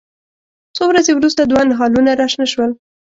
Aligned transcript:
څو 0.75 0.83
ورځې 0.89 1.11
وروسته 1.15 1.41
دوه 1.43 1.61
نهالونه 1.69 2.11
راشنه 2.21 2.45
شول. 2.51 2.71